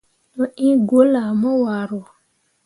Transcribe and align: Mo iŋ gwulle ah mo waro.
Mo 0.35 0.45
iŋ 0.67 0.75
gwulle 0.87 1.19
ah 1.27 1.33
mo 1.41 1.51
waro. 1.63 1.99